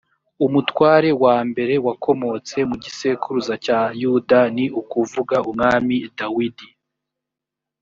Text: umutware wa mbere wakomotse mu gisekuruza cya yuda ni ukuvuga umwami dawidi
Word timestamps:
umutware 0.45 1.09
wa 1.23 1.37
mbere 1.49 1.73
wakomotse 1.85 2.57
mu 2.69 2.75
gisekuruza 2.83 3.53
cya 3.65 3.79
yuda 4.01 4.39
ni 4.55 4.65
ukuvuga 4.81 5.37
umwami 5.49 5.95
dawidi 6.17 6.67